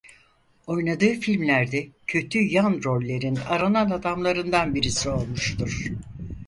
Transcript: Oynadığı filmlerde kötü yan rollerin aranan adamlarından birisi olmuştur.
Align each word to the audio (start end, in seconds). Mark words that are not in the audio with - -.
Oynadığı 0.67 1.11
filmlerde 1.13 1.87
kötü 2.07 2.39
yan 2.39 2.81
rollerin 2.83 3.35
aranan 3.35 3.89
adamlarından 3.89 4.75
birisi 4.75 5.09
olmuştur. 5.09 5.87